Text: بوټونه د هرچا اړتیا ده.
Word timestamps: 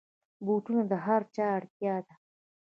بوټونه 0.45 0.81
د 0.91 0.93
هرچا 1.05 1.45
اړتیا 1.57 1.95
ده. 2.05 2.13